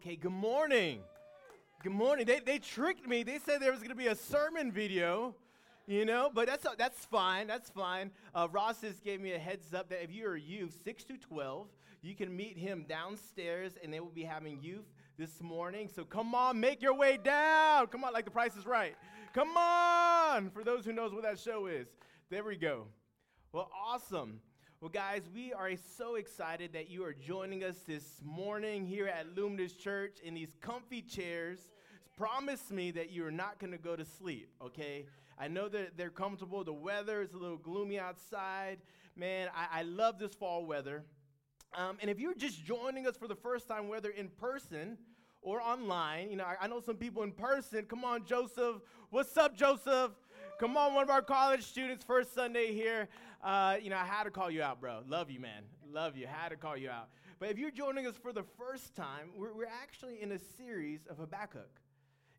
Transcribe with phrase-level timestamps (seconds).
[0.00, 1.00] Okay, good morning.
[1.82, 2.24] Good morning.
[2.24, 3.24] They, they tricked me.
[3.24, 5.34] They said there was going to be a sermon video,
[5.88, 7.48] you know, but that's, that's fine.
[7.48, 8.12] That's fine.
[8.32, 11.16] Uh, Ross just gave me a heads up that if you're a youth, 6 to
[11.16, 11.66] 12,
[12.00, 14.86] you can meet him downstairs and they will be having youth
[15.18, 15.90] this morning.
[15.92, 17.88] So come on, make your way down.
[17.88, 18.94] Come on, like the price is right.
[19.34, 21.88] Come on, for those who knows what that show is.
[22.30, 22.86] There we go.
[23.50, 24.42] Well, awesome.
[24.80, 29.34] Well, guys, we are so excited that you are joining us this morning here at
[29.34, 31.58] Luminous Church in these comfy chairs.
[32.16, 35.06] Promise me that you're not going to go to sleep, okay?
[35.36, 36.62] I know that they're comfortable.
[36.62, 38.78] The weather is a little gloomy outside.
[39.16, 41.02] Man, I, I love this fall weather.
[41.74, 44.96] Um, and if you're just joining us for the first time, whether in person
[45.42, 47.84] or online, you know, I, I know some people in person.
[47.86, 48.76] Come on, Joseph.
[49.10, 50.12] What's up, Joseph?
[50.60, 53.08] Come on, one of our college students, first Sunday here.
[53.42, 55.00] Uh, you know, I had to call you out, bro.
[55.06, 55.62] Love you, man.
[55.92, 56.26] Love you.
[56.26, 57.08] Had to call you out.
[57.38, 61.06] But if you're joining us for the first time, we're, we're actually in a series
[61.08, 61.80] of Habakkuk.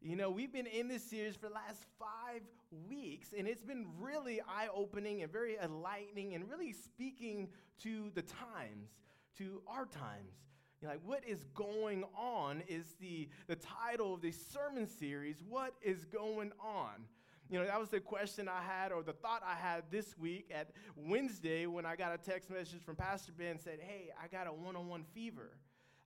[0.01, 2.41] You know, we've been in this series for the last five
[2.89, 7.47] weeks, and it's been really eye opening and very enlightening and really speaking
[7.83, 8.89] to the times,
[9.37, 10.33] to our times.
[10.81, 15.37] You know, like, what is going on is the, the title of this sermon series,
[15.47, 17.05] What is Going On?
[17.49, 20.51] You know, that was the question I had or the thought I had this week
[20.53, 24.45] at Wednesday when I got a text message from Pastor Ben said, Hey, I got
[24.45, 25.49] a one on one fever.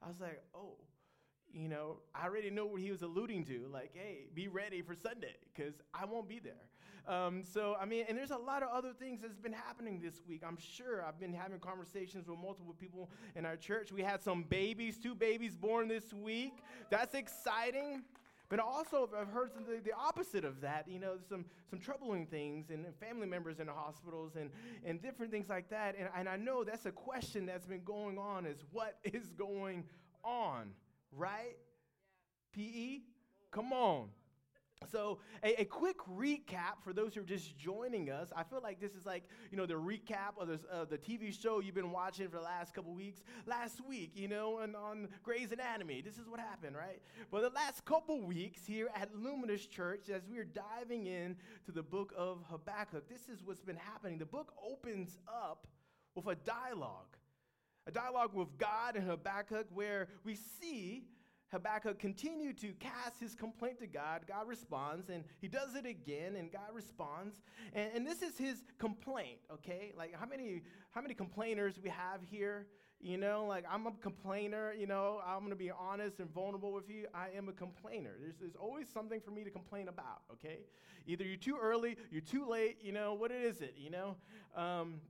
[0.02, 0.78] I was like, Oh,
[1.54, 3.68] you know, I already know what he was alluding to.
[3.72, 6.54] Like, hey, be ready for Sunday because I won't be there.
[7.06, 10.22] Um, so, I mean, and there's a lot of other things that's been happening this
[10.28, 10.42] week.
[10.48, 13.92] I'm sure I've been having conversations with multiple people in our church.
[13.92, 16.54] We had some babies, two babies born this week.
[16.90, 18.04] That's exciting.
[18.50, 22.70] But also, I've heard the, the opposite of that, you know, some, some troubling things
[22.70, 24.52] and family members in the hospitals and,
[24.86, 25.96] and different things like that.
[25.98, 29.86] And, and I know that's a question that's been going on is what is going
[30.24, 30.72] on,
[31.12, 31.56] right?
[32.56, 32.66] Yeah.
[32.66, 33.02] PE?
[33.52, 34.10] Come on.
[34.92, 38.32] So, a, a, quick recap for those who are just joining us.
[38.36, 41.60] I feel like this is like, you know, the recap of uh, the TV show
[41.60, 43.22] you've been watching for the last couple weeks.
[43.46, 47.02] Last week, you know, and on Grey's Anatomy, this is what happened, right?
[47.32, 51.72] But the last couple weeks here at Luminous Church, as we are diving in to
[51.72, 54.18] the book of Habakkuk, this is what's been happening.
[54.18, 55.68] The book opens up
[56.16, 57.18] with a dialogue,
[57.88, 61.06] a dialogue with God and Habakkuk, where we see
[61.54, 64.22] Habakkuk continued to cast his complaint to God.
[64.28, 67.42] God responds, and he does it again, and God responds.
[67.74, 69.94] And, and, this is his complaint, okay?
[69.96, 72.66] Like, how many, how many complainers we have here?
[73.00, 76.90] You know, like, I'm a complainer, you know, I'm gonna be honest and vulnerable with
[76.90, 77.06] you.
[77.14, 78.16] I am a complainer.
[78.20, 80.60] There's, there's always something for me to complain about, okay?
[81.06, 84.16] Either you're too early, you're too late, you know, what is it, you know?
[84.56, 85.02] Um,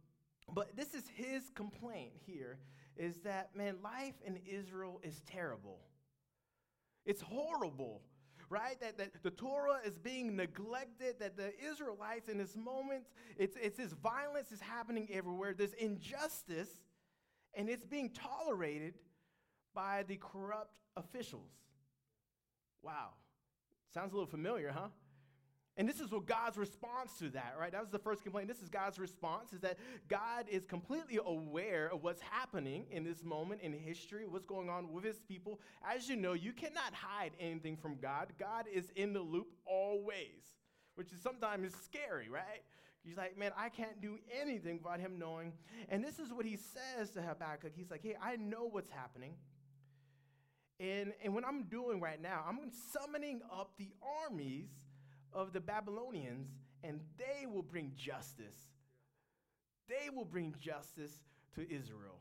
[0.54, 2.58] but this is his complaint here
[2.98, 5.80] is that, man, life in Israel is terrible.
[7.06, 8.02] It's horrible,
[8.50, 8.80] right?
[8.82, 13.04] That, that the Torah is being neglected, that the Israelites in this moment,
[13.38, 15.54] it's, it's this violence is happening everywhere.
[15.54, 16.70] There's injustice,
[17.54, 18.94] and it's being tolerated
[19.74, 21.52] by the corrupt officials.
[22.82, 23.10] Wow.
[23.94, 24.88] Sounds a little familiar, huh?
[25.76, 27.72] And this is what God's response to that, right?
[27.72, 28.48] That was the first complaint.
[28.48, 33.24] This is God's response is that God is completely aware of what's happening in this
[33.24, 35.60] moment in history, what's going on with his people.
[35.84, 38.28] As you know, you cannot hide anything from God.
[38.40, 40.44] God is in the loop always,
[40.94, 42.62] which is sometimes scary, right?
[43.04, 45.54] He's like, man, I can't do anything without him knowing.
[45.90, 47.72] And this is what he says to Habakkuk.
[47.76, 49.34] He's like, hey, I know what's happening.
[50.80, 52.60] And, and what I'm doing right now, I'm
[52.92, 53.90] summoning up the
[54.24, 54.70] armies
[55.34, 56.48] of the Babylonians,
[56.84, 58.58] and they will bring justice.
[59.88, 61.14] They will bring justice
[61.56, 62.20] to Israel.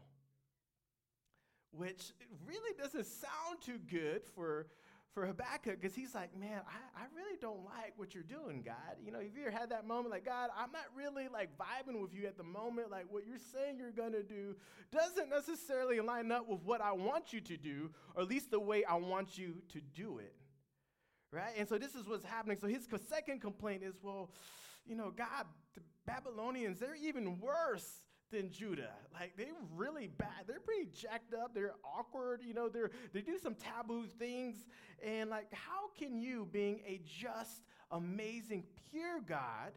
[1.70, 2.12] Which
[2.46, 4.66] really doesn't sound too good for,
[5.14, 8.98] for Habakkuk because he's like, man, I, I really don't like what you're doing, God.
[9.02, 12.00] You know, have you ever had that moment like, God, I'm not really like vibing
[12.02, 12.90] with you at the moment.
[12.90, 14.54] Like, what you're saying you're going to do
[14.90, 18.60] doesn't necessarily line up with what I want you to do, or at least the
[18.60, 20.34] way I want you to do it
[21.32, 21.54] right?
[21.56, 22.58] And so this is what's happening.
[22.60, 24.30] So his second complaint is, well,
[24.86, 28.90] you know, God, the Babylonians, they're even worse than Judah.
[29.12, 30.46] Like they're really bad.
[30.46, 31.54] They're pretty jacked up.
[31.54, 32.42] They're awkward.
[32.46, 34.66] You know, they're they do some taboo things.
[35.02, 39.72] And like, how can you, being a just, amazing, pure God,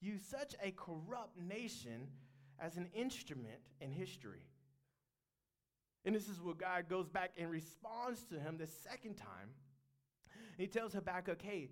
[0.00, 2.08] use such a corrupt nation
[2.60, 4.42] as an instrument in history?
[6.04, 9.50] And this is what God goes back and responds to him the second time
[10.58, 11.70] he tells Habakkuk, hey,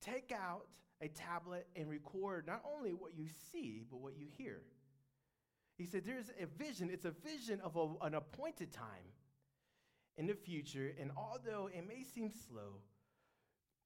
[0.00, 0.66] take out
[1.00, 4.60] a tablet and record not only what you see, but what you hear.
[5.78, 6.90] He said, There's a vision.
[6.92, 9.14] It's a vision of a, an appointed time.
[10.18, 12.82] in the future, and although it may seem slow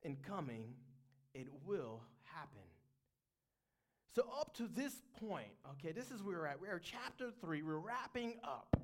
[0.03, 0.75] in coming,
[1.35, 2.67] it will happen.
[4.17, 6.61] So, up to this point, okay, this is where we're at.
[6.61, 8.77] We're at chapter three, we're wrapping up.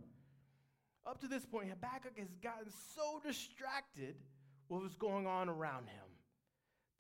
[1.05, 4.14] Up to this point, Habakkuk has gotten so distracted
[4.70, 6.06] with what's going on around him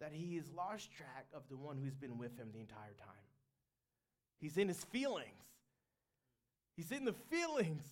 [0.00, 3.14] that he has lost track of the one who's been with him the entire time.
[4.40, 5.28] He's in his feelings.
[6.76, 7.84] He's in the feelings.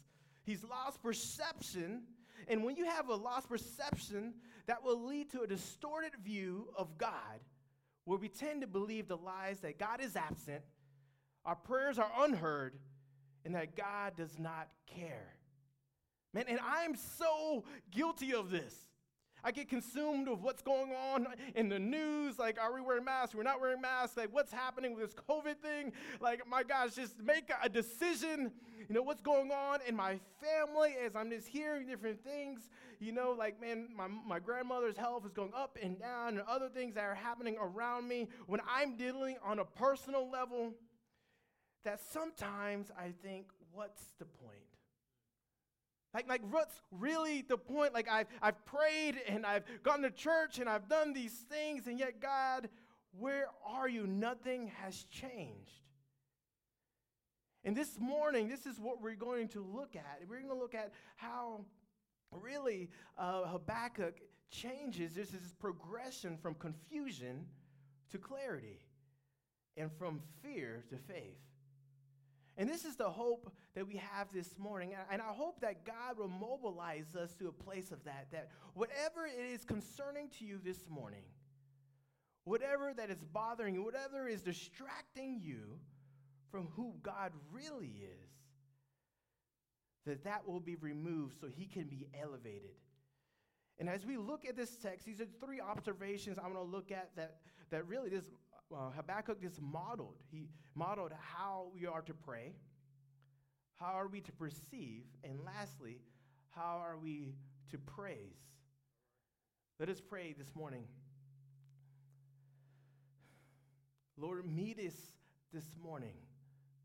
[0.45, 2.03] He's lost perception.
[2.49, 4.35] And when you have a lost perception,
[4.67, 7.41] that will lead to a distorted view of God,
[8.05, 10.63] where we tend to believe the lies that God is absent,
[11.45, 12.75] our prayers are unheard,
[13.45, 15.35] and that God does not care.
[16.33, 18.88] Man, and I'm so guilty of this.
[19.45, 22.39] I get consumed with what's going on in the news.
[22.39, 23.35] Like, are we wearing masks?
[23.35, 24.17] We're not wearing masks.
[24.17, 25.93] Like, what's happening with this COVID thing?
[26.21, 28.51] Like, my gosh, just make a decision.
[28.89, 32.69] You know, what's going on in my family as I'm just hearing different things.
[33.01, 36.69] You know, like, man, my, my grandmother's health is going up and down, and other
[36.69, 38.29] things that are happening around me.
[38.47, 40.73] When I'm dealing on a personal level,
[41.85, 44.68] that sometimes I think, what's the point?
[46.15, 47.93] Like, like what's really the point?
[47.93, 51.99] Like I've, I've prayed and I've gone to church and I've done these things, and
[51.99, 52.69] yet, God,
[53.19, 54.07] where are you?
[54.07, 55.83] Nothing has changed.
[57.65, 60.21] And this morning, this is what we're going to look at.
[60.29, 61.65] We're going to look at how
[62.31, 62.89] really
[63.19, 64.21] uh, Habakkuk
[64.51, 65.15] changes.
[65.15, 67.45] This progression from confusion
[68.11, 68.81] to clarity
[69.77, 71.48] and from fear to faith.
[72.59, 74.93] And this is the hope that we have this morning.
[75.13, 79.27] And I hope that God will mobilize us to a place of that, that whatever
[79.27, 81.23] it is concerning to you this morning,
[82.43, 85.79] whatever that is bothering you, whatever is distracting you
[86.51, 88.31] from who God really is,
[90.05, 92.75] that that will be removed so he can be elevated.
[93.79, 96.91] And as we look at this text, these are three observations I want to look
[96.91, 97.37] at that,
[97.71, 98.25] that really this
[98.75, 100.17] uh, Habakkuk is modeled.
[100.31, 102.53] He modeled how we are to pray,
[103.77, 105.99] how are we to perceive, and lastly,
[106.51, 107.35] how are we
[107.71, 108.37] to praise.
[109.79, 110.85] Let us pray this morning.
[114.17, 114.97] Lord, meet us
[115.53, 116.17] this morning.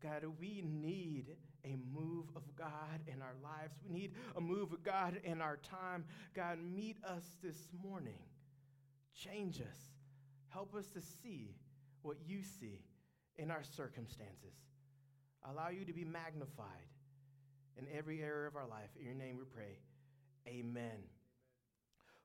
[0.00, 3.74] God, we need a move of God in our lives.
[3.84, 6.04] We need a move of God in our time.
[6.34, 8.18] God, meet us this morning.
[9.14, 9.78] Change us.
[10.50, 11.56] Help us to see
[12.04, 12.80] what you see
[13.36, 14.54] in our circumstances.
[15.50, 16.88] Allow you to be magnified
[17.76, 18.90] in every area of our life.
[18.98, 19.78] In your name we pray.
[20.46, 21.13] Amen.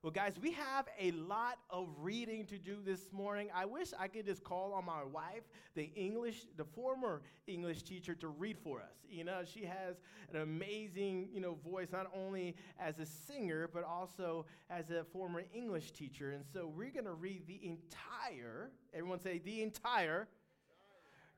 [0.02, 3.50] Well, guys, we have a lot of reading to do this morning.
[3.54, 5.42] I wish I could just call on my wife,
[5.74, 8.94] the English, the former English teacher, to read for us.
[9.10, 9.96] You know, she has
[10.32, 15.42] an amazing, you know, voice, not only as a singer, but also as a former
[15.54, 16.30] English teacher.
[16.30, 20.28] And so we're going to read the entire, everyone say, the entire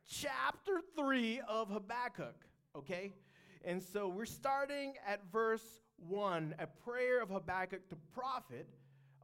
[0.09, 2.37] chapter three of Habakkuk,
[2.77, 3.11] okay?
[3.65, 8.67] And so we're starting at verse 1, a prayer of Habakkuk the prophet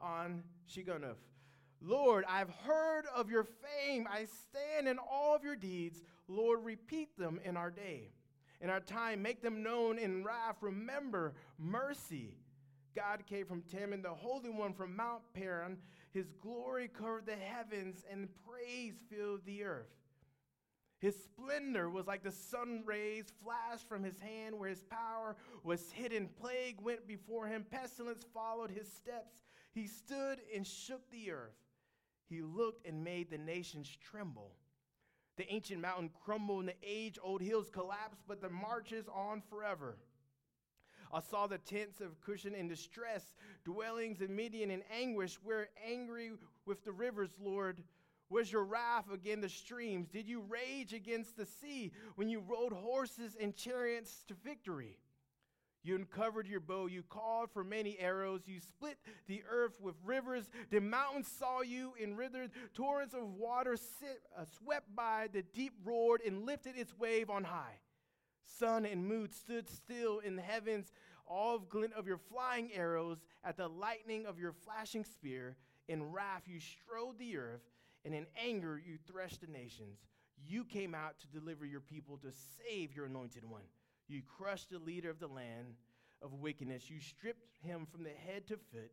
[0.01, 1.17] on Shigionoth.
[1.81, 4.09] Lord, I've heard of your fame.
[4.11, 6.03] I stand in all of your deeds.
[6.27, 8.11] Lord, repeat them in our day.
[8.61, 10.57] In our time, make them known in wrath.
[10.61, 12.35] Remember mercy.
[12.97, 15.77] God came from Teman, the Holy One from Mount Paran.
[16.13, 19.87] His glory covered the heavens, and praise filled the earth.
[21.01, 25.93] His splendor was like the sun rays flashed from his hand, where his power was
[25.93, 26.29] hidden.
[26.41, 29.37] Plague went before him, pestilence followed his steps.
[29.73, 31.55] He stood and shook the earth.
[32.29, 34.53] He looked and made the nations tremble.
[35.37, 39.99] The ancient mountain crumbled and the age old hills collapsed, but the marches on forever.
[41.13, 45.39] I saw the tents of Cushan in distress, dwellings of Midian in anguish.
[45.43, 46.33] We're angry
[46.67, 47.83] with the rivers, Lord.
[48.31, 50.09] Was your wrath against the streams?
[50.09, 54.99] Did you rage against the sea when you rode horses and chariots to victory?
[55.83, 60.51] You uncovered your bow, you called for many arrows, you split the earth with rivers.
[60.71, 62.51] The mountains saw you and withered.
[62.75, 67.45] Torrents of water sit, uh, swept by, the deep roared and lifted its wave on
[67.45, 67.79] high.
[68.59, 70.93] Sun and moon stood still in the heavens,
[71.27, 75.57] all glint of your flying arrows, at the lightning of your flashing spear.
[75.87, 77.63] In wrath you strode the earth
[78.05, 79.99] and in anger you threshed the nations.
[80.47, 83.65] You came out to deliver your people, to save your anointed one.
[84.09, 85.75] You crushed the leader of the land
[86.23, 86.89] of wickedness.
[86.89, 88.93] You stripped him from the head to foot.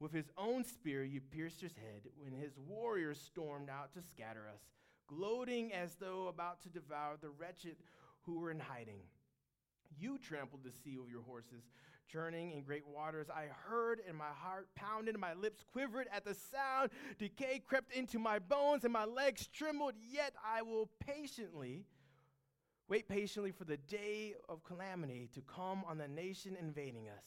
[0.00, 4.46] With his own spear, you pierced his head when his warriors stormed out to scatter
[4.52, 4.60] us,
[5.06, 7.76] gloating as though about to devour the wretched
[8.22, 9.00] who were in hiding.
[9.98, 11.64] You trampled the sea with your horses,
[12.10, 13.28] churning in great waters.
[13.30, 16.90] I heard, and my heart pounded, and my lips quivered at the sound.
[17.18, 19.94] Decay crept into my bones, and my legs trembled.
[20.10, 21.86] Yet I will patiently
[22.88, 27.24] wait patiently for the day of calamity to come on the nation invading us.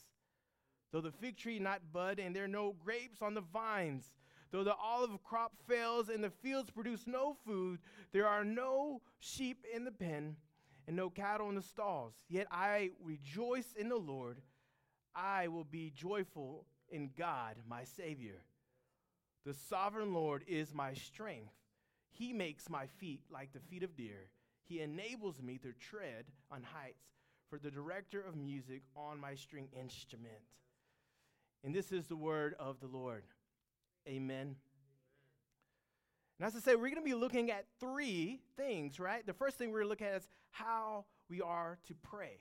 [0.91, 4.13] Though the fig tree not bud, and there are no grapes on the vines,
[4.51, 7.79] though the olive crop fails, and the fields produce no food,
[8.11, 10.35] there are no sheep in the pen,
[10.87, 12.13] and no cattle in the stalls.
[12.27, 14.41] Yet I rejoice in the Lord.
[15.15, 18.43] I will be joyful in God, my Savior.
[19.45, 21.53] The sovereign Lord is my strength.
[22.11, 24.29] He makes my feet like the feet of deer.
[24.67, 27.05] He enables me to tread on heights
[27.49, 30.43] for the director of music on my string instrument.
[31.63, 33.23] And this is the word of the Lord.
[34.07, 34.55] Amen.
[36.39, 39.25] And as I say, we're going to be looking at three things, right?
[39.25, 42.37] The first thing we're going to look at is how we are to pray.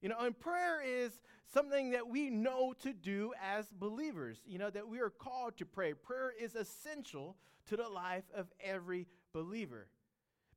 [0.00, 1.12] You know, and prayer is
[1.52, 5.66] something that we know to do as believers, you know, that we are called to
[5.66, 5.92] pray.
[5.94, 9.88] Prayer is essential to the life of every believer.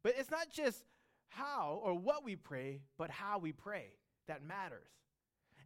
[0.02, 0.84] But it's not just
[1.30, 3.88] how or what we pray, but how we pray
[4.28, 4.90] that matters.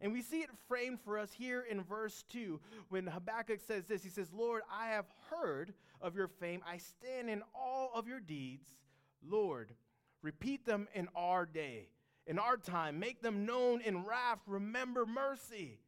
[0.00, 4.02] And we see it framed for us here in verse 2 when Habakkuk says this
[4.02, 6.62] He says, Lord, I have heard of your fame.
[6.66, 8.68] I stand in all of your deeds.
[9.26, 9.72] Lord,
[10.22, 11.88] repeat them in our day,
[12.28, 13.00] in our time.
[13.00, 14.38] Make them known in wrath.
[14.46, 15.80] Remember mercy.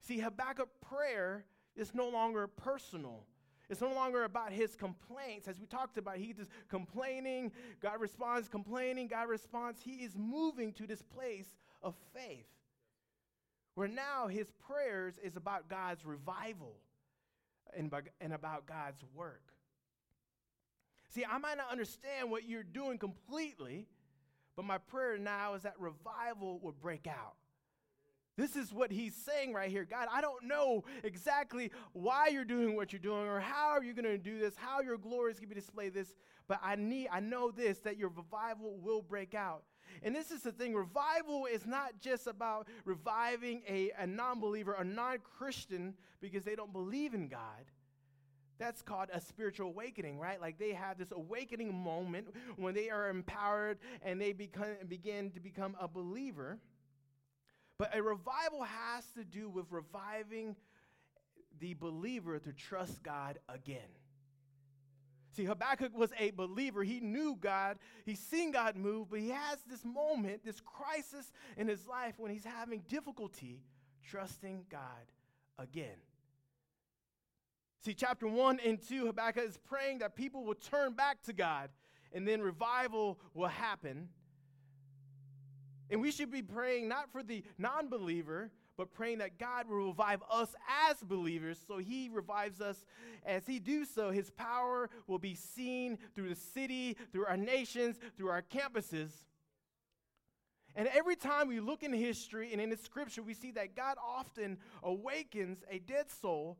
[0.00, 1.44] See, Habakkuk prayer
[1.74, 3.24] is no longer personal.
[3.68, 5.48] It's no longer about his complaints.
[5.48, 7.50] As we talked about, he's just complaining.
[7.82, 9.08] God responds, complaining.
[9.08, 9.80] God responds.
[9.82, 11.48] He is moving to this place
[11.82, 12.46] of faith
[13.74, 16.76] where now his prayers is about God's revival
[17.76, 19.52] and, and about God's work.
[21.10, 23.86] See, I might not understand what you're doing completely,
[24.56, 27.36] but my prayer now is that revival would break out.
[28.36, 29.86] This is what he's saying right here.
[29.88, 34.04] God, I don't know exactly why you're doing what you're doing or how you're going
[34.04, 36.14] to do this, how your glory is going to be displayed this,
[36.46, 39.62] but I need I know this that your revival will break out.
[40.02, 44.74] And this is the thing revival is not just about reviving a, a non believer,
[44.74, 47.64] a non Christian, because they don't believe in God.
[48.58, 50.40] That's called a spiritual awakening, right?
[50.40, 55.40] Like they have this awakening moment when they are empowered and they become, begin to
[55.40, 56.58] become a believer.
[57.78, 60.56] But a revival has to do with reviving
[61.58, 63.88] the believer to trust God again.
[65.36, 66.82] See, Habakkuk was a believer.
[66.82, 71.68] He knew God, he's seen God move, but he has this moment, this crisis in
[71.68, 73.60] his life when he's having difficulty
[74.02, 74.80] trusting God
[75.58, 75.96] again.
[77.86, 81.70] See, chapter 1 and 2, Habakkuk is praying that people will turn back to God
[82.12, 84.08] and then revival will happen.
[85.88, 89.86] And we should be praying not for the non believer, but praying that God will
[89.86, 90.52] revive us
[90.90, 92.84] as believers so he revives us.
[93.24, 98.00] As he do so, his power will be seen through the city, through our nations,
[98.16, 99.10] through our campuses.
[100.74, 103.96] And every time we look in history and in the scripture, we see that God
[104.04, 106.58] often awakens a dead soul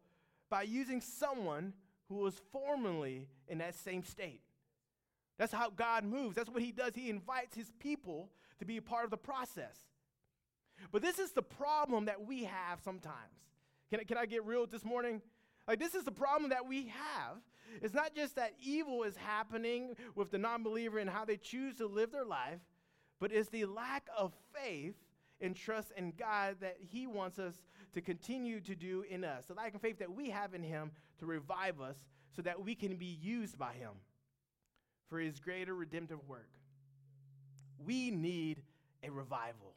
[0.50, 1.72] by using someone
[2.08, 4.42] who was formerly in that same state.
[5.38, 6.36] That's how God moves.
[6.36, 6.92] That's what he does.
[6.94, 9.76] He invites his people to be a part of the process.
[10.92, 13.14] But this is the problem that we have sometimes.
[13.90, 15.20] Can I, can I get real this morning?
[15.68, 17.38] Like, this is the problem that we have.
[17.82, 21.76] It's not just that evil is happening with the non believer and how they choose
[21.76, 22.60] to live their life,
[23.20, 24.94] but it's the lack of faith
[25.40, 27.54] and trust in God that He wants us
[27.92, 29.46] to continue to do in us.
[29.46, 31.96] The lack of faith that we have in Him to revive us
[32.34, 33.92] so that we can be used by Him
[35.08, 36.48] for His greater redemptive work.
[37.78, 38.62] We need
[39.02, 39.74] a revival.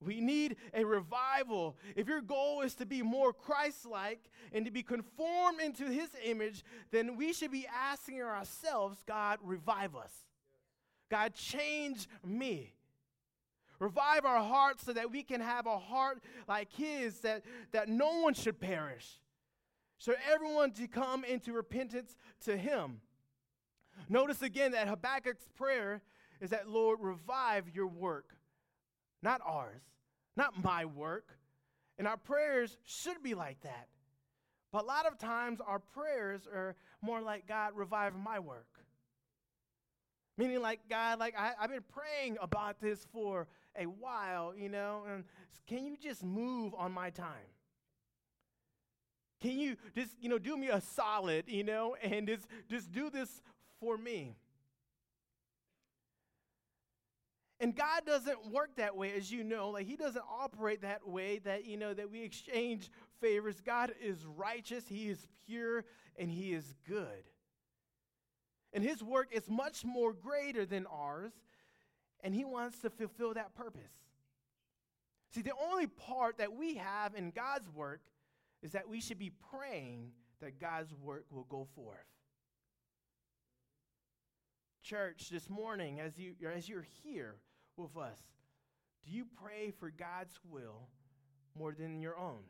[0.00, 1.76] We need a revival.
[1.96, 6.10] If your goal is to be more Christ like and to be conformed into his
[6.24, 6.62] image,
[6.92, 10.12] then we should be asking ourselves, God, revive us.
[11.10, 12.74] God, change me.
[13.78, 16.18] Revive our hearts so that we can have a heart
[16.48, 19.20] like his, that, that no one should perish.
[19.98, 23.00] So everyone to come into repentance to him.
[24.08, 26.02] Notice again that Habakkuk's prayer
[26.40, 28.38] is that, Lord, revive your work
[29.22, 29.82] not ours,
[30.36, 31.38] not my work.
[31.98, 33.88] And our prayers should be like that.
[34.72, 38.66] But a lot of times our prayers are more like, God, revive my work.
[40.36, 45.02] Meaning, like, God, like, I, have been praying about this for a while, you know,
[45.10, 45.24] and
[45.66, 47.52] can you just move on my time?
[49.40, 53.08] Can you just, you know, do me a solid, you know, and just, just do
[53.08, 53.42] this
[53.80, 54.36] for me?
[57.60, 59.70] And God doesn't work that way, as you know.
[59.70, 63.60] Like, He doesn't operate that way that, you know, that we exchange favors.
[63.60, 65.84] God is righteous, He is pure,
[66.16, 67.24] and He is good.
[68.72, 71.32] And His work is much more greater than ours,
[72.22, 73.92] and He wants to fulfill that purpose.
[75.30, 78.00] See, the only part that we have in God's work
[78.62, 81.98] is that we should be praying that God's work will go forth.
[84.82, 87.36] Church, this morning, as, you, as you're here
[87.76, 88.18] with us,
[89.04, 90.88] do you pray for God's will
[91.58, 92.42] more than your own?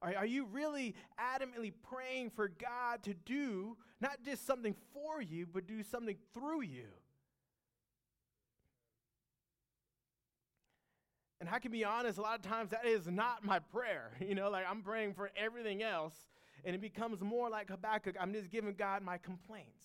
[0.00, 5.46] Are, are you really adamantly praying for God to do not just something for you,
[5.52, 6.86] but do something through you?
[11.46, 14.10] And I can be honest, a lot of times that is not my prayer.
[14.20, 16.12] You know, like I'm praying for everything else,
[16.64, 18.16] and it becomes more like Habakkuk.
[18.20, 19.84] I'm just giving God my complaints.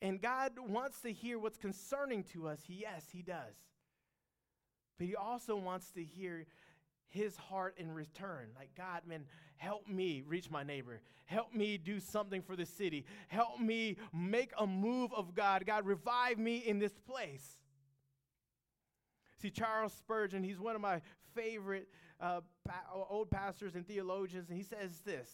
[0.00, 2.60] And God wants to hear what's concerning to us.
[2.66, 3.54] Yes, He does.
[4.96, 6.46] But He also wants to hear
[7.10, 8.48] His heart in return.
[8.56, 9.26] Like, God, man,
[9.58, 11.02] help me reach my neighbor.
[11.26, 13.04] Help me do something for the city.
[13.28, 15.66] Help me make a move of God.
[15.66, 17.58] God, revive me in this place.
[19.42, 21.00] See, Charles Spurgeon, he's one of my
[21.34, 21.88] favorite
[22.20, 25.28] uh, pa- old pastors and theologians, and he says this.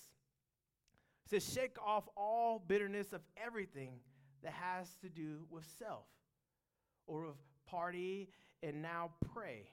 [1.24, 4.00] He says, Shake off all bitterness of everything
[4.42, 6.06] that has to do with self
[7.06, 7.34] or of
[7.66, 8.30] party,
[8.62, 9.68] and now pray.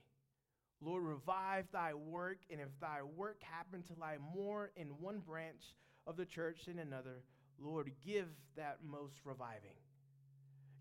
[0.81, 5.75] Lord, revive thy work, and if thy work happen to lie more in one branch
[6.05, 7.23] of the church than another,
[7.57, 8.27] Lord, give
[8.57, 9.77] that most reviving.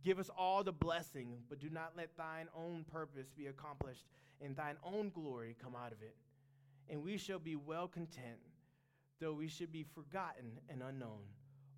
[0.05, 4.05] Give us all the blessing, but do not let thine own purpose be accomplished
[4.41, 6.15] and thine own glory come out of it.
[6.91, 8.39] And we shall be well content,
[9.19, 11.23] though we should be forgotten and unknown.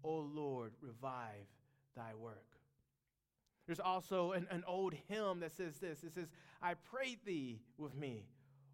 [0.03, 1.47] O Lord, revive
[1.97, 2.57] thy work.
[3.67, 6.29] There's also an, an old hymn that says this it says,
[6.61, 8.27] I pray thee with me.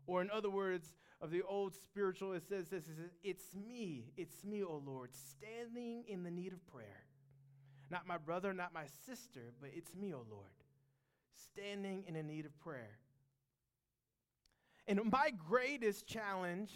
[0.07, 4.07] Or in other words, of the old spiritual, it says this it says, It's me,
[4.17, 7.05] it's me, O Lord, standing in the need of prayer.
[7.93, 10.47] Not my brother, not my sister, but it's me, O Lord,
[11.53, 12.97] standing in a need of prayer.
[14.89, 16.71] And my greatest challenge,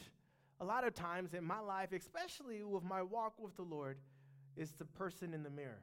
[0.61, 3.96] a lot of times in my life, especially with my walk with the Lord,
[4.59, 5.83] is the person in the mirror.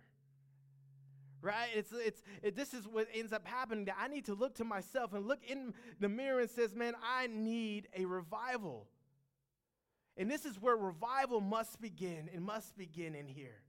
[1.41, 1.69] Right?
[1.75, 4.63] It's, it's, it, this is what ends up happening that I need to look to
[4.63, 8.85] myself and look in the mirror and says, man, I need a revival.
[10.15, 12.29] And this is where revival must begin.
[12.31, 13.63] It must begin in here.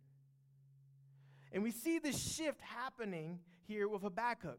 [1.55, 4.59] And we see this shift happening here with Habakkuk,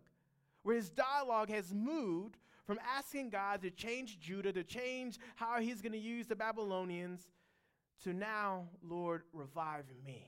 [0.63, 5.81] where his dialogue has moved from asking God to change Judah, to change how he's
[5.81, 7.27] going to use the Babylonians,
[8.03, 10.25] to now, Lord, revive me.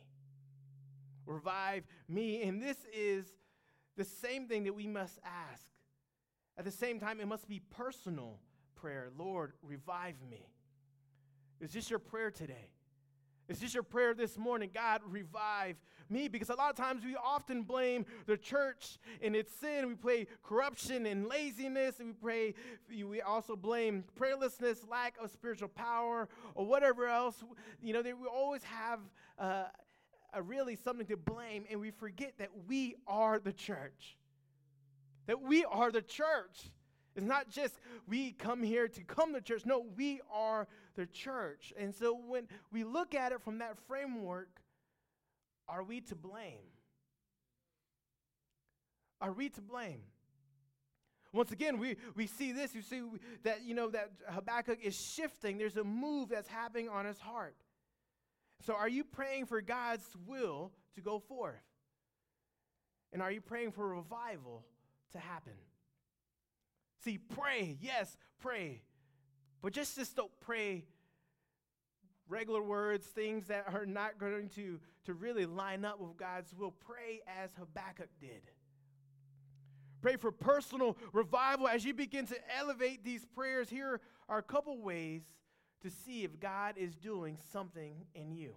[1.26, 2.44] Revive me.
[2.44, 3.26] And this is
[3.96, 5.64] the same thing that we must ask.
[6.58, 8.40] At the same time, it must be personal
[8.76, 9.10] prayer.
[9.18, 10.50] Lord, revive me.
[11.62, 12.72] Is this your prayer today?
[13.50, 14.70] Is this your prayer this morning?
[14.74, 15.78] God, revive
[16.10, 16.28] me.
[16.28, 19.88] Because a lot of times we often blame the church and its sin.
[19.88, 22.00] We play corruption and laziness.
[22.00, 22.54] And we pray,
[22.90, 27.44] we also blame prayerlessness, lack of spiritual power, or whatever else.
[27.82, 29.00] You know, we always have
[29.40, 29.66] uh,
[30.34, 34.18] a really something to blame, and we forget that we are the church.
[35.28, 36.72] That we are the church.
[37.18, 37.74] It's not just
[38.08, 39.66] we come here to come to church.
[39.66, 41.74] No, we are the church.
[41.78, 44.50] And so when we look at it from that framework,
[45.68, 46.70] are we to blame?
[49.20, 50.02] Are we to blame?
[51.34, 52.76] Once again, we, we see this.
[52.76, 53.02] You see
[53.44, 55.58] that, you know, that Habakkuk is shifting.
[55.58, 57.56] There's a move that's happening on his heart.
[58.62, 61.56] So are you praying for God's will to go forth?
[63.12, 64.64] And are you praying for revival
[65.14, 65.54] to happen?
[67.04, 68.82] See, pray, yes, pray.
[69.62, 70.86] But just, just don't pray
[72.30, 76.72] regular words, things that are not going to, to really line up with God's will.
[76.72, 78.42] Pray as Habakkuk did.
[80.02, 83.70] Pray for personal revival as you begin to elevate these prayers.
[83.70, 85.24] Here are a couple ways
[85.82, 88.54] to see if God is doing something in you.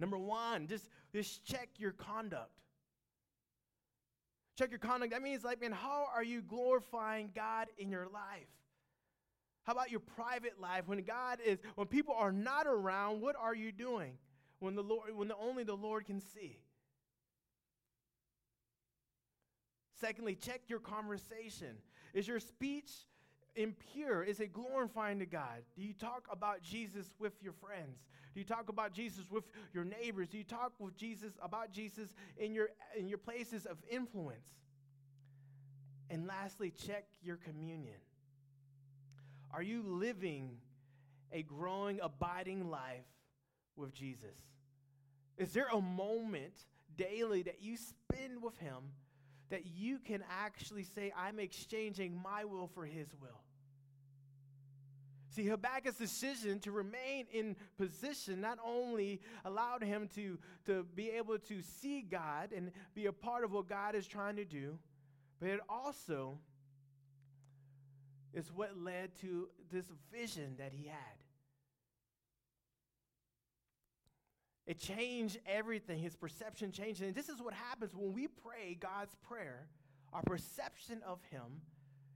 [0.00, 2.52] Number one, just, just check your conduct.
[4.58, 5.12] Check your conduct.
[5.12, 8.48] That means, like, man, how are you glorifying God in your life?
[9.62, 10.82] How about your private life?
[10.86, 14.14] When God is, when people are not around, what are you doing?
[14.58, 16.58] When the Lord, when the, only the Lord can see.
[20.00, 21.76] Secondly, check your conversation.
[22.12, 22.90] Is your speech
[23.58, 24.22] impure?
[24.22, 25.62] Is it glorifying to God?
[25.76, 27.98] Do you talk about Jesus with your friends?
[28.32, 29.44] Do you talk about Jesus with
[29.74, 30.28] your neighbors?
[30.28, 34.46] Do you talk with Jesus about Jesus in your in your places of influence?
[36.10, 37.96] And lastly, check your communion.
[39.50, 40.58] Are you living
[41.32, 43.04] a growing, abiding life
[43.76, 44.36] with Jesus?
[45.36, 46.54] Is there a moment
[46.96, 48.92] daily that you spend with Him
[49.50, 53.40] that you can actually say, I'm exchanging my will for His will?
[55.30, 61.38] See, Habakkuk's decision to remain in position not only allowed him to, to be able
[61.38, 64.78] to see God and be a part of what God is trying to do,
[65.38, 66.38] but it also
[68.32, 71.18] is what led to this vision that he had.
[74.68, 75.98] It changed everything.
[75.98, 77.00] His perception changed.
[77.00, 79.66] And this is what happens when we pray God's prayer.
[80.12, 81.62] Our perception of Him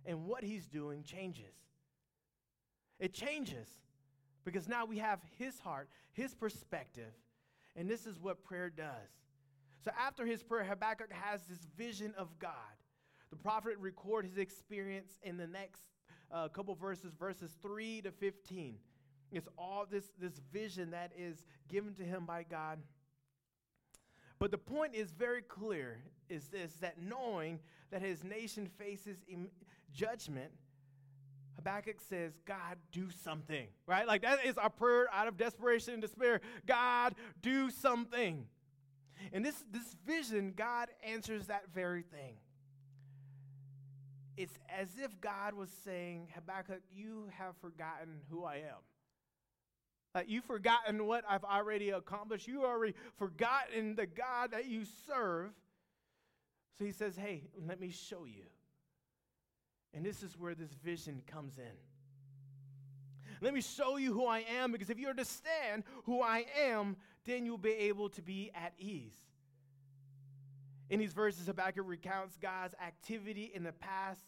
[0.04, 1.54] and what He's doing changes.
[3.02, 3.68] It changes
[4.46, 7.12] because now we have His heart, His perspective.
[7.76, 9.10] And this is what prayer does.
[9.84, 12.52] So after his prayer, Habakkuk has this vision of God.
[13.30, 15.82] The prophet records his experience in the next
[16.30, 18.76] uh, couple verses, verses 3 to 15.
[19.32, 22.78] It's all this, this vision that is given to him by God.
[24.38, 27.58] But the point is very clear is this that knowing
[27.90, 29.16] that his nation faces
[29.92, 30.52] judgment,
[31.56, 34.06] Habakkuk says, God, do something, right?
[34.06, 36.40] Like that is our prayer out of desperation and despair.
[36.66, 38.46] God, do something.
[39.32, 42.36] And this, this vision, God answers that very thing.
[44.36, 48.80] It's as if God was saying, Habakkuk, you have forgotten who I am.
[50.14, 52.46] Like you've forgotten what I've already accomplished.
[52.46, 55.50] You already forgotten the God that you serve.
[56.78, 58.44] So he says, Hey, let me show you.
[59.94, 61.76] And this is where this vision comes in.
[63.40, 67.44] Let me show you who I am, because if you understand who I am, then
[67.44, 69.16] you'll be able to be at ease.
[70.90, 74.20] In these verses, Habakkuk recounts God's activity in the past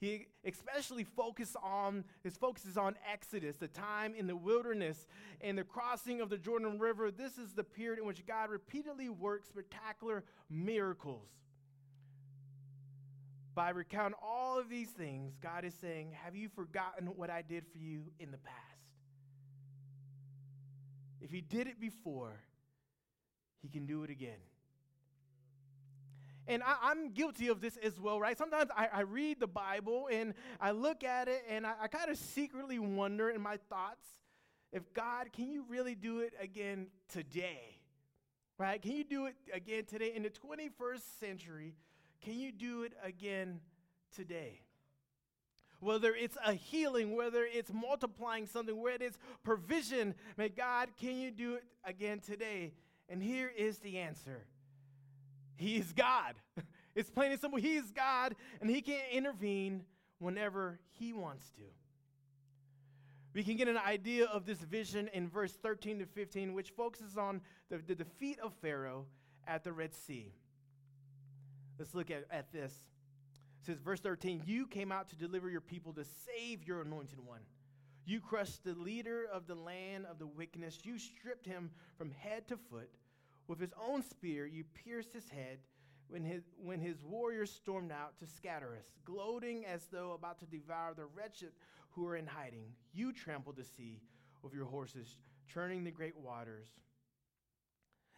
[0.00, 5.06] he especially focus on, his focus is on Exodus, the time in the wilderness
[5.42, 7.10] and the crossing of the Jordan River.
[7.10, 11.28] This is the period in which God repeatedly works spectacular miracles.
[13.54, 17.64] By recounting all of these things, God is saying, Have you forgotten what I did
[17.72, 18.56] for you in the past?
[21.20, 22.40] If He did it before,
[23.62, 24.38] He can do it again.
[26.46, 28.36] And I, am guilty of this as well, right?
[28.36, 32.10] Sometimes I, I, read the Bible and I look at it and I, I kind
[32.10, 34.04] of secretly wonder in my thoughts
[34.72, 37.78] if God, can you really do it again today?
[38.58, 38.80] Right?
[38.80, 40.12] Can you do it again today?
[40.14, 41.74] In the 21st century,
[42.24, 43.60] can you do it again
[44.14, 44.60] today?
[45.80, 51.30] Whether it's a healing, whether it's multiplying something, whether it's provision, may God, can you
[51.30, 52.74] do it again today?
[53.08, 54.44] And here is the answer
[55.60, 56.34] he is God.
[56.96, 57.60] It's plain and simple.
[57.60, 59.84] He is God, and He can intervene
[60.18, 61.62] whenever He wants to.
[63.32, 67.16] We can get an idea of this vision in verse 13 to 15, which focuses
[67.16, 69.06] on the, the defeat of Pharaoh
[69.46, 70.32] at the Red Sea.
[71.80, 72.72] Let's look at, at this.
[73.62, 77.18] It says, verse 13, You came out to deliver your people to save your anointed
[77.24, 77.40] one.
[78.04, 80.80] You crushed the leader of the land of the wickedness.
[80.82, 82.90] You stripped him from head to foot.
[83.48, 85.60] With his own spear, you pierced his head
[86.08, 90.46] when his, when his warriors stormed out to scatter us, gloating as though about to
[90.46, 91.52] devour the wretched
[91.92, 92.74] who are in hiding.
[92.92, 94.02] You trampled the sea
[94.42, 95.16] with your horses,
[95.48, 96.68] churning the great waters.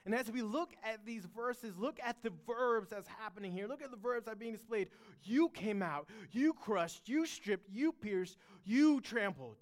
[0.04, 3.68] And as we look at these verses, look at the verbs that's happening here.
[3.68, 4.88] Look at the verbs that are being displayed.
[5.22, 9.56] You came out, you crushed, you stripped, you pierced, you trampled.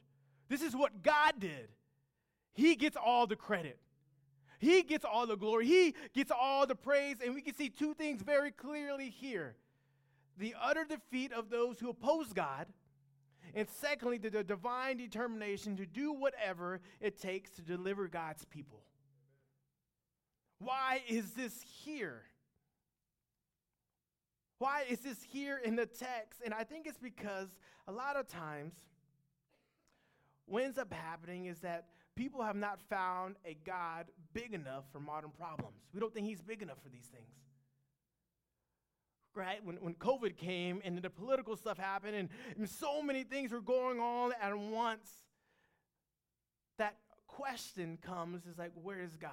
[0.49, 1.69] This is what God did.
[2.55, 3.79] He gets all the credit.
[4.59, 7.17] He gets all the glory, He gets all the praise.
[7.25, 9.57] And we can see two things very clearly here
[10.37, 12.67] the utter defeat of those who oppose God.
[13.55, 18.81] And secondly, the, divine determination to do whatever it takes to deliver God's people.
[20.61, 22.23] Why is this here?
[24.59, 26.43] Why is this here in the text?
[26.45, 27.49] And I think it's because
[27.89, 28.75] a lot of times
[30.45, 35.01] what ends up happening is that people have not found a God big enough for
[35.01, 35.79] modern problems.
[35.95, 37.25] We don't think He's big enough for these things.
[39.35, 39.65] Right?
[39.65, 43.63] When, when COVID came and the political stuff happened and, and so many things were
[43.63, 45.09] going on at once,
[46.77, 46.97] that
[47.27, 49.31] question comes is like, where is God?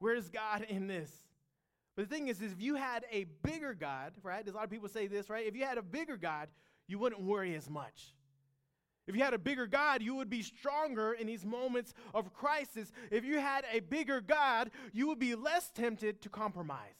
[0.00, 1.10] Where is God in this?
[1.94, 4.44] But the thing is, is if you had a bigger God, right?
[4.44, 5.46] There's a lot of people say this, right?
[5.46, 6.48] If you had a bigger God,
[6.88, 8.14] you wouldn't worry as much.
[9.06, 12.92] If you had a bigger God, you would be stronger in these moments of crisis.
[13.10, 16.94] If you had a bigger God, you would be less tempted to compromise.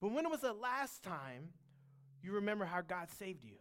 [0.00, 1.50] But when was the last time
[2.22, 3.56] you remember how God saved you?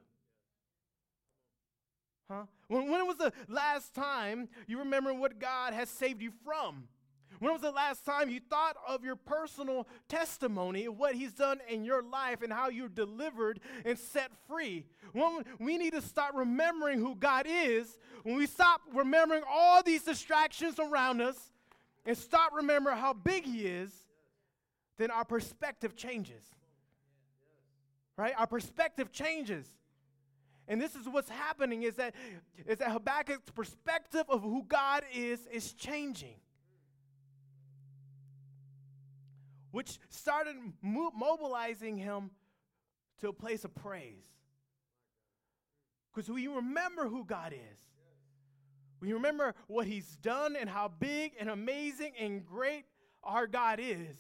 [2.32, 2.44] Huh?
[2.68, 6.88] When, when was the last time you remember what God has saved you from?
[7.38, 11.60] When was the last time you thought of your personal testimony of what He's done
[11.70, 14.86] in your life and how you're delivered and set free?
[15.14, 20.04] When we need to start remembering who God is, when we stop remembering all these
[20.04, 21.38] distractions around us
[22.06, 23.92] and stop remembering how big He is,
[24.98, 26.44] then our perspective changes.
[28.18, 28.34] Right?
[28.38, 29.66] Our perspective changes.
[30.68, 32.14] And this is what's happening is that,
[32.68, 36.36] is that Habakkuk's perspective of who God is is changing.
[39.72, 42.32] Which started mo- mobilizing him
[43.22, 44.26] to a place of praise.
[46.14, 47.80] Because we remember who God is.
[49.00, 52.86] We remember what He's done and how big and amazing and great
[53.24, 54.18] our God is.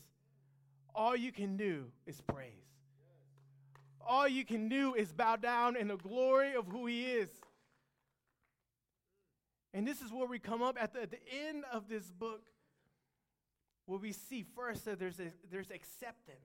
[0.95, 2.53] All you can do is praise.
[4.05, 7.29] All you can do is bow down in the glory of who He is.
[9.73, 12.41] And this is where we come up at the, at the end of this book
[13.89, 16.38] what we see first that there's, a, there's acceptance,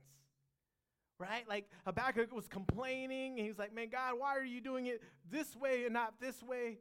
[1.18, 1.46] right?
[1.46, 5.02] Like Habakkuk was complaining, and he was like, Man, God, why are you doing it
[5.30, 6.78] this way and not this way?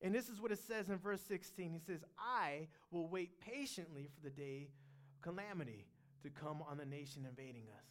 [0.00, 1.70] And this is what it says in verse 16.
[1.70, 4.68] He says, I will wait patiently for the day
[5.12, 5.86] of calamity
[6.22, 7.84] to come on the nation invading us.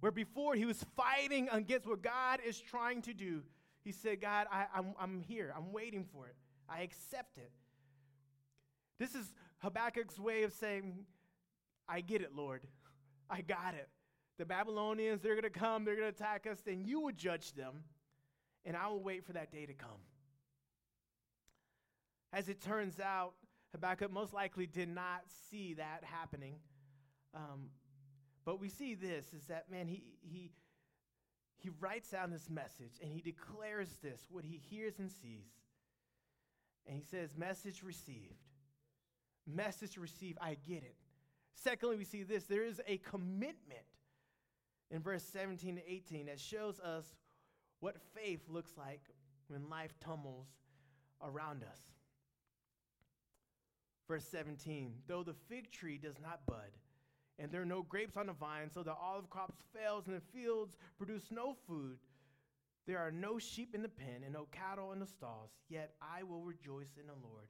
[0.00, 3.42] Where before he was fighting against what God is trying to do,
[3.84, 5.54] he said, God, I, I'm, I'm here.
[5.56, 6.34] I'm waiting for it.
[6.68, 7.52] I accept it.
[8.98, 11.06] This is Habakkuk's way of saying,
[11.88, 12.62] I get it, Lord.
[13.30, 13.88] I got it.
[14.38, 17.54] The Babylonians, they're going to come, they're going to attack us, then you will judge
[17.54, 17.84] them,
[18.64, 20.02] and I will wait for that day to come.
[22.32, 23.32] As it turns out,
[23.72, 26.56] Habakkuk most likely did not see that happening.
[27.34, 27.70] Um,
[28.44, 30.50] but we see this is that, man, he, he,
[31.56, 35.48] he writes down this message and he declares this, what he hears and sees.
[36.86, 38.44] And he says, Message received
[39.46, 40.36] message to receive.
[40.40, 40.96] I get it.
[41.54, 43.86] Secondly, we see this there is a commitment
[44.90, 47.04] in verse 17 to 18 that shows us
[47.80, 49.00] what faith looks like
[49.48, 50.48] when life tumbles
[51.22, 51.80] around us.
[54.08, 56.70] Verse 17 Though the fig tree does not bud,
[57.38, 60.20] and there are no grapes on the vine, so the olive crops fails, and the
[60.20, 61.98] fields produce no food,
[62.86, 66.22] there are no sheep in the pen and no cattle in the stalls, yet I
[66.22, 67.48] will rejoice in the Lord.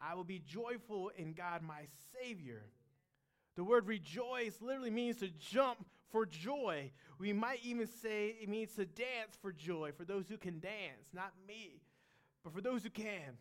[0.00, 2.62] I will be joyful in God my Savior.
[3.56, 6.92] The word rejoice literally means to jump for joy.
[7.18, 11.08] We might even say it means to dance for joy for those who can dance,
[11.12, 11.80] not me,
[12.44, 13.38] but for those who can.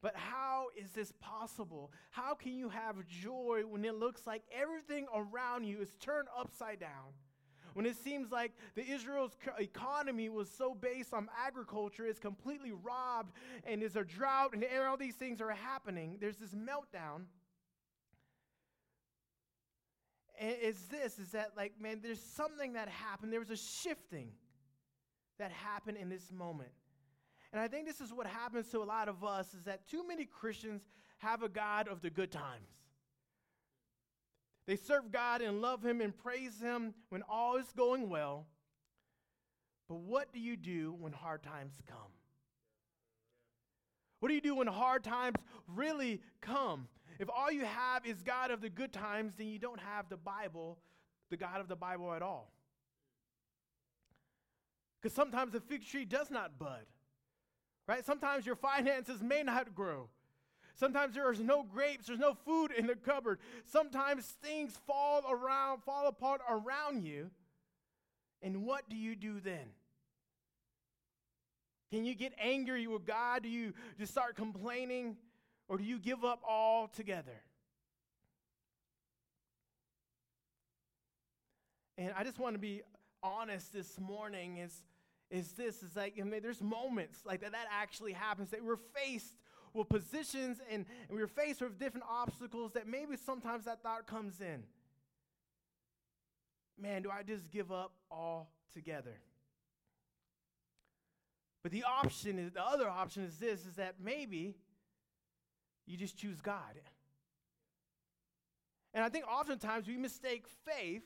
[0.00, 1.92] But how is this possible?
[2.10, 6.78] How can you have joy when it looks like everything around you is turned upside
[6.78, 7.14] down?
[7.74, 13.32] When it seems like the Israel's economy was so based on agriculture, is completely robbed,
[13.64, 16.18] and there's a drought, and all these things are happening.
[16.20, 17.24] There's this meltdown.
[20.40, 23.32] And it's this is that, like, man, there's something that happened.
[23.32, 24.30] There was a shifting
[25.38, 26.70] that happened in this moment.
[27.52, 30.06] And I think this is what happens to a lot of us is that too
[30.06, 30.82] many Christians
[31.18, 32.68] have a God of the good times.
[34.68, 38.46] They serve God and love Him and praise Him when all is going well.
[39.88, 42.12] But what do you do when hard times come?
[44.20, 46.86] What do you do when hard times really come?
[47.18, 50.18] If all you have is God of the good times, then you don't have the
[50.18, 50.78] Bible,
[51.30, 52.52] the God of the Bible at all.
[55.00, 56.84] Because sometimes the fig tree does not bud,
[57.86, 58.04] right?
[58.04, 60.10] Sometimes your finances may not grow.
[60.78, 63.40] Sometimes there's no grapes, there's no food in the cupboard.
[63.64, 67.30] Sometimes things fall around, fall apart around you.
[68.42, 69.72] And what do you do then?
[71.90, 73.42] Can you get angry with God?
[73.42, 75.16] Do you just start complaining?
[75.68, 77.42] Or do you give up altogether?
[81.96, 82.82] And I just want to be
[83.20, 84.82] honest this morning is,
[85.28, 88.76] is this is like I mean, there's moments like that that actually happens that we're
[88.76, 89.34] faced
[89.78, 94.40] with positions and, and we're faced with different obstacles that maybe sometimes that thought comes
[94.40, 94.62] in.
[96.80, 99.16] Man, do I just give up altogether?
[101.62, 104.54] But the option is the other option is this is that maybe
[105.86, 106.80] you just choose God.
[108.94, 111.02] And I think oftentimes we mistake faith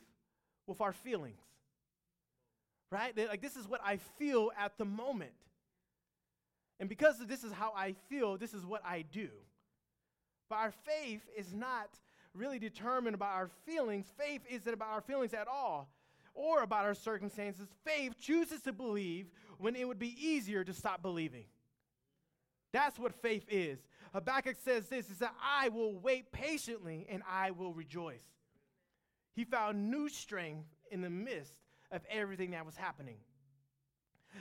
[0.67, 1.41] with our feelings.
[2.91, 3.17] Right?
[3.17, 5.33] Like, this is what I feel at the moment.
[6.83, 9.29] And because this is how I feel, this is what I do.
[10.51, 11.89] But our faith is not
[12.35, 14.07] really determined by our feelings.
[14.19, 15.89] Faith isn't about our feelings at all
[16.35, 17.69] or about our circumstances.
[17.85, 19.27] Faith chooses to believe
[19.59, 21.45] when it would be easier to stop believing.
[22.73, 23.79] That's what faith is.
[24.13, 28.27] Habakkuk says this is that I will wait patiently and I will rejoice.
[29.37, 31.55] He found new strength in the midst
[31.93, 33.19] of everything that was happening.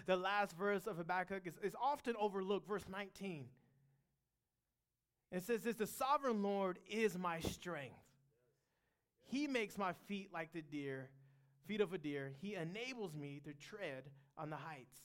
[0.05, 3.45] The last verse of Habakkuk is, is often overlooked, verse 19.
[5.31, 7.95] It says this The sovereign Lord is my strength.
[9.23, 11.09] He makes my feet like the deer,
[11.65, 12.33] feet of a deer.
[12.41, 14.03] He enables me to tread
[14.37, 14.97] on the heights.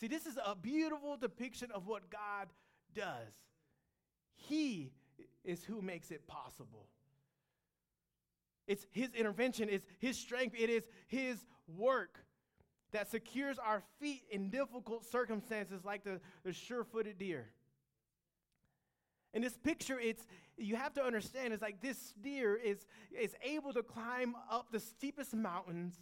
[0.00, 2.48] See, this is a beautiful depiction of what God
[2.94, 3.32] does.
[4.34, 4.90] He
[5.44, 6.88] is who makes it possible.
[8.66, 12.18] It's His intervention, it's His strength, it is His work
[12.92, 17.48] that secures our feet in difficult circumstances like the, the sure footed deer.
[19.34, 20.26] In this picture, it's
[20.58, 22.86] you have to understand it's like this deer is,
[23.18, 25.98] is able to climb up the steepest mountains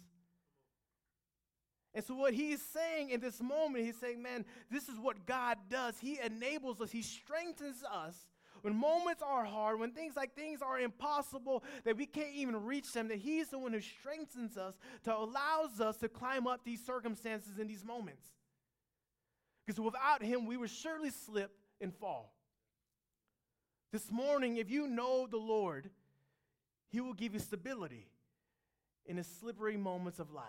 [1.93, 5.57] and so, what he's saying in this moment, he's saying, man, this is what God
[5.69, 5.95] does.
[5.99, 8.15] He enables us, He strengthens us.
[8.61, 12.91] When moments are hard, when things like things are impossible, that we can't even reach
[12.93, 16.85] them, that He's the one who strengthens us to allows us to climb up these
[16.85, 18.27] circumstances in these moments.
[19.65, 22.33] Because without Him, we would surely slip and fall.
[23.91, 25.89] This morning, if you know the Lord,
[26.89, 28.07] He will give you stability
[29.05, 30.45] in the slippery moments of life.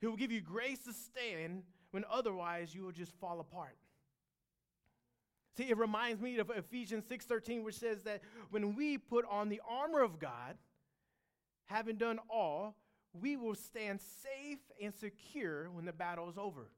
[0.00, 3.76] He will give you grace to stand when otherwise you will just fall apart.
[5.56, 9.60] See, it reminds me of Ephesians 6:13 which says that when we put on the
[9.68, 10.56] armor of God,
[11.66, 12.76] having done all,
[13.12, 16.70] we will stand safe and secure when the battle is over.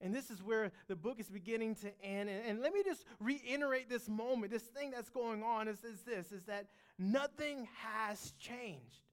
[0.00, 2.28] And this is where the book is beginning to end.
[2.28, 4.52] And, and let me just reiterate this moment.
[4.52, 6.66] This thing that's going on is, is this is that
[6.98, 9.07] nothing has changed.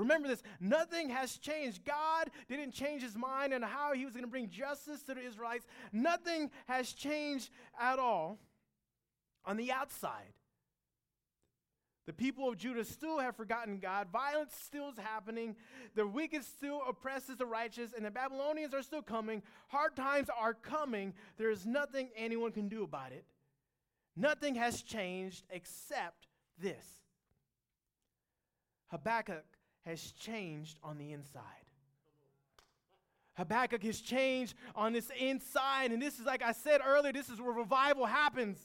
[0.00, 1.84] Remember this nothing has changed.
[1.84, 5.20] God didn't change his mind and how he was going to bring justice to the
[5.20, 5.66] Israelites.
[5.92, 8.38] Nothing has changed at all
[9.44, 10.32] on the outside.
[12.06, 14.08] The people of Judah still have forgotten God.
[14.10, 15.54] Violence still is happening.
[15.94, 19.42] The wicked still oppresses the righteous, and the Babylonians are still coming.
[19.68, 21.14] Hard times are coming.
[21.36, 23.24] There is nothing anyone can do about it.
[24.16, 26.26] Nothing has changed except
[26.58, 26.84] this.
[28.88, 29.44] Habakkuk
[29.84, 31.42] has changed on the inside.
[33.34, 35.92] Habakkuk has changed on this inside.
[35.92, 38.58] And this is, like I said earlier, this is where revival happens.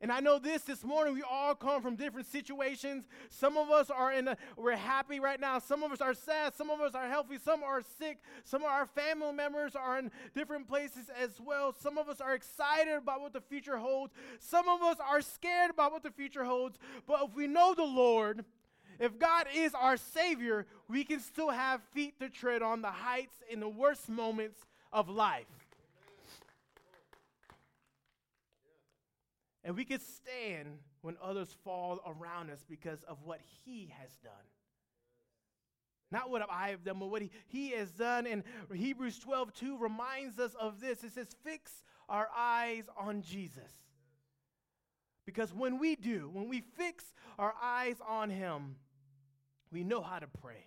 [0.00, 3.06] And I know this this morning, we all come from different situations.
[3.30, 5.58] Some of us are in a, we're happy right now.
[5.58, 6.54] Some of us are sad.
[6.54, 7.38] Some of us are healthy.
[7.42, 8.18] Some are sick.
[8.44, 11.72] Some of our family members are in different places as well.
[11.72, 14.12] Some of us are excited about what the future holds.
[14.40, 16.78] Some of us are scared about what the future holds.
[17.06, 18.44] But if we know the Lord,
[18.98, 23.36] if God is our Savior, we can still have feet to tread on the heights
[23.50, 24.58] in the worst moments
[24.92, 25.46] of life.
[29.64, 34.32] And we can stand when others fall around us because of what He has done.
[36.10, 38.26] Not what I have done, but what He, he has done.
[38.26, 41.02] And Hebrews 12 2 reminds us of this.
[41.02, 41.72] It says, Fix
[42.08, 43.72] our eyes on Jesus.
[45.26, 47.04] Because when we do, when we fix
[47.38, 48.76] our eyes on Him,
[49.72, 50.66] we know how to pray.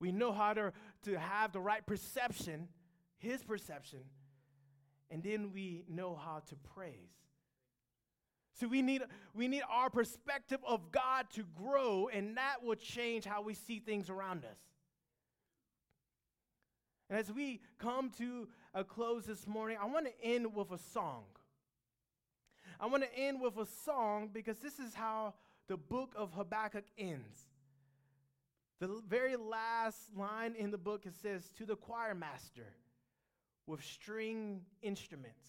[0.00, 0.72] We know how to,
[1.04, 2.68] to have the right perception,
[3.18, 4.00] His perception,
[5.10, 7.14] and then we know how to praise.
[8.54, 9.02] So we need,
[9.34, 13.80] we need our perspective of God to grow, and that will change how we see
[13.80, 14.58] things around us.
[17.10, 20.78] And as we come to a close this morning, I want to end with a
[20.78, 21.24] song.
[22.80, 25.34] I want to end with a song because this is how
[25.68, 27.40] the book of Habakkuk ends.
[28.80, 32.74] The very last line in the book it says, To the choir master
[33.66, 35.44] with string instruments.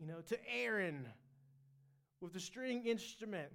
[0.00, 1.06] You know, to Aaron
[2.20, 3.50] with the string instrument.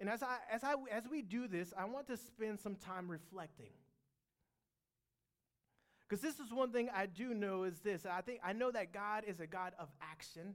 [0.00, 3.08] And as, I, as, I, as we do this, I want to spend some time
[3.08, 3.70] reflecting.
[6.08, 8.04] Because this is one thing I do know is this.
[8.04, 10.54] I think I know that God is a God of action.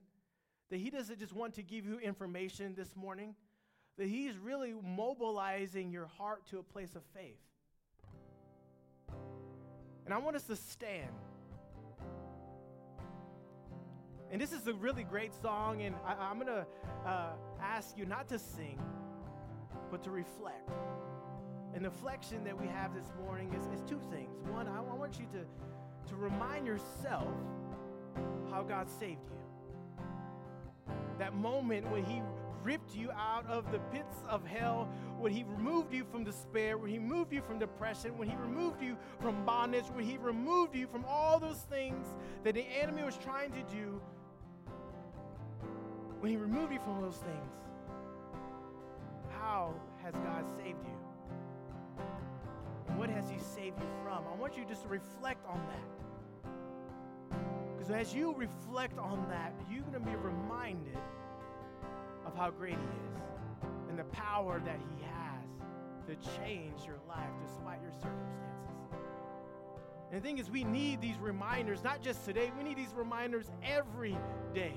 [0.70, 3.36] That He doesn't just want to give you information this morning,
[3.97, 7.39] that He's really mobilizing your heart to a place of faith.
[10.05, 11.11] And I want us to stand.
[14.32, 16.65] And this is a really great song, and I, am going to
[17.05, 18.80] uh, ask you not to sing,
[19.89, 20.70] but to reflect.
[21.74, 24.30] And the reflection that we have this morning is, is two things.
[24.51, 27.28] One, I, want you to, to remind yourself
[28.51, 29.49] how God saved you.
[31.20, 32.22] That moment when He
[32.63, 34.89] ripped you out of the pits of hell,
[35.20, 38.82] when He removed you from despair, when He removed you from depression, when He removed
[38.82, 42.07] you from bondage, when He removed you from all those things
[42.43, 44.01] that the enemy was trying to do
[46.20, 47.51] when He removed you from those things,
[49.39, 52.03] how has God saved you?
[52.95, 54.24] What has He saved you from?
[54.32, 55.99] I want you just to reflect on that.
[57.90, 60.98] Because as you reflect on that, you're going to be reminded
[62.24, 67.32] of how great He is and the power that He has to change your life
[67.44, 68.60] despite your circumstances.
[70.12, 73.50] And the thing is, we need these reminders, not just today, we need these reminders
[73.64, 74.16] every
[74.54, 74.76] day.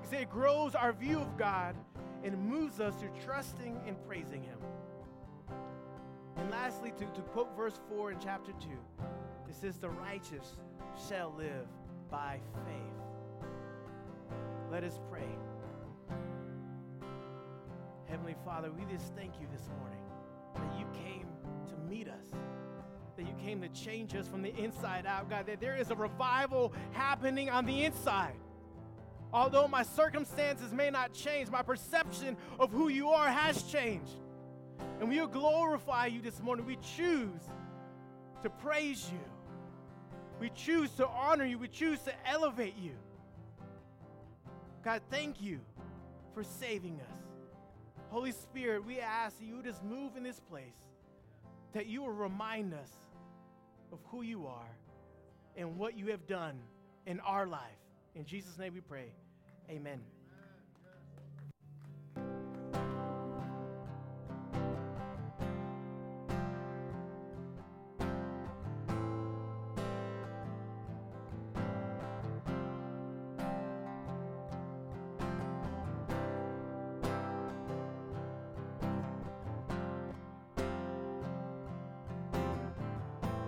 [0.00, 1.76] Because it grows our view of God
[2.24, 4.58] and moves us to trusting and praising Him.
[6.38, 8.68] And lastly, to, to quote verse 4 in chapter 2,
[9.50, 10.56] it says, The righteous
[11.08, 11.66] shall live
[12.10, 13.48] by faith.
[14.70, 15.28] Let us pray.
[18.08, 20.00] Heavenly Father, we just thank you this morning
[20.54, 21.26] that you came
[21.68, 22.26] to meet us,
[23.16, 25.96] that you came to change us from the inside out, God, that there is a
[25.96, 28.36] revival happening on the inside.
[29.32, 34.20] Although my circumstances may not change, my perception of who you are has changed.
[35.00, 36.64] And we will glorify you this morning.
[36.64, 37.42] We choose
[38.42, 39.18] to praise you.
[40.40, 41.58] We choose to honor you.
[41.58, 42.92] We choose to elevate you.
[44.84, 45.60] God, thank you
[46.34, 47.16] for saving us.
[48.10, 50.76] Holy Spirit, we ask that you just move in this place,
[51.72, 52.90] that you will remind us
[53.92, 54.76] of who you are
[55.56, 56.58] and what you have done
[57.06, 57.60] in our life.
[58.14, 59.12] In Jesus' name we pray.
[59.70, 60.00] Amen.